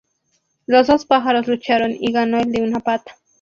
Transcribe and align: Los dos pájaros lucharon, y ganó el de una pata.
Los 0.65 0.87
dos 0.87 1.05
pájaros 1.05 1.45
lucharon, 1.45 1.91
y 1.93 2.11
ganó 2.11 2.39
el 2.39 2.51
de 2.51 2.63
una 2.63 2.79
pata. 2.79 3.13